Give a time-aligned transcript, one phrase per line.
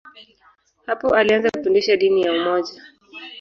[0.85, 2.81] Hapo alianza kufundisha dini ya umoja.